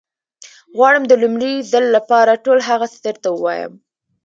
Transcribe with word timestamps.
غواړم 0.77 1.03
د 1.07 1.13
لومړي 1.23 1.53
ځل 1.71 1.85
لپاره 1.95 2.41
ټول 2.45 2.57
هغه 2.69 2.85
څه 2.93 2.97
درته 3.05 3.27
ووايم. 3.31 3.73